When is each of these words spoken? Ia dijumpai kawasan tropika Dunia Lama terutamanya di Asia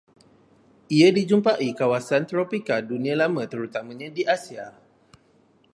Ia 0.97 1.09
dijumpai 1.17 1.67
kawasan 1.79 2.23
tropika 2.29 2.75
Dunia 2.89 3.13
Lama 3.19 3.43
terutamanya 3.51 4.07
di 4.15 4.23
Asia 4.35 4.67